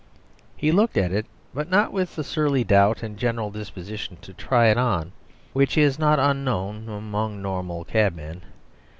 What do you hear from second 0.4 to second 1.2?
He looked at